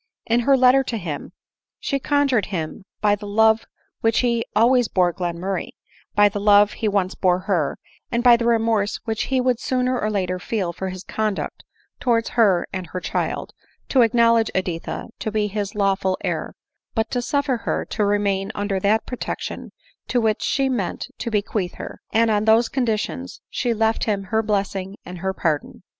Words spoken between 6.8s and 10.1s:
once bore her, and by the remorse which he would sooner or